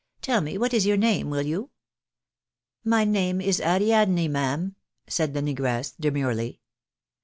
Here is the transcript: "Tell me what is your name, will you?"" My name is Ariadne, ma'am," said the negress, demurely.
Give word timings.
"Tell 0.23 0.41
me 0.41 0.57
what 0.57 0.73
is 0.73 0.87
your 0.87 0.97
name, 0.97 1.29
will 1.29 1.43
you?"" 1.43 1.69
My 2.93 3.03
name 3.05 3.39
is 3.39 3.61
Ariadne, 3.61 4.29
ma'am," 4.29 4.75
said 5.05 5.35
the 5.35 5.41
negress, 5.43 5.93
demurely. 5.99 6.59